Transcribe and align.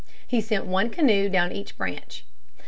He 0.27 0.41
sent 0.41 0.65
one 0.65 0.89
canoe 0.89 1.29
down 1.29 1.51
each 1.51 1.77
branch. 1.77 2.25